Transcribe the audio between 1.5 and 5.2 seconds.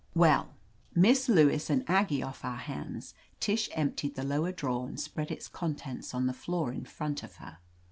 and Aggie off our hands> Tish emptied the lower drawer and